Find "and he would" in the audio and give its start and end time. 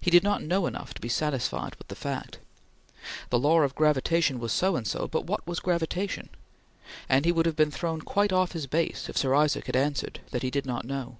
7.08-7.46